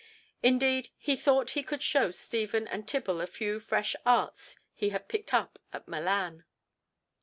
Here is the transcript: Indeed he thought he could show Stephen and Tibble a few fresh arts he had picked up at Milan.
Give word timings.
Indeed 0.41 0.89
he 0.97 1.15
thought 1.15 1.51
he 1.51 1.61
could 1.61 1.83
show 1.83 2.09
Stephen 2.09 2.67
and 2.67 2.87
Tibble 2.87 3.21
a 3.21 3.27
few 3.27 3.59
fresh 3.59 3.95
arts 4.03 4.57
he 4.73 4.89
had 4.89 5.07
picked 5.07 5.31
up 5.31 5.59
at 5.71 5.87
Milan. 5.87 6.43